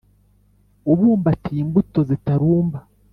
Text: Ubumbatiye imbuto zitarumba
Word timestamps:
Ubumbatiye 0.91 1.59
imbuto 1.65 1.99
zitarumba 2.09 2.79